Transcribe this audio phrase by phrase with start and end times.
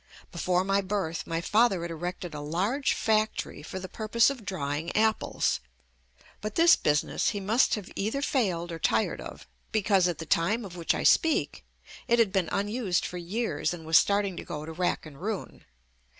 [0.31, 4.91] Before my birth, my father had erected a large factory for the purpose of drying
[4.97, 5.59] ap ples,
[6.41, 10.65] but this business he must have either failed or tired of, because at the time
[10.65, 11.63] of which I speak
[12.07, 15.05] it had been unused for years and was JUST ME starting to go to rack
[15.05, 15.65] and ruin.